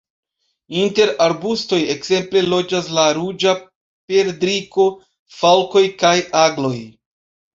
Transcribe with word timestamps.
Inter 0.83 1.09
arbustoj 1.25 1.77
ekzemple 1.95 2.41
loĝas 2.53 2.87
la 2.99 3.03
Ruĝa 3.17 3.53
perdriko, 4.13 4.87
falkoj 5.41 5.85
kaj 6.05 6.15
agloj. 6.45 6.75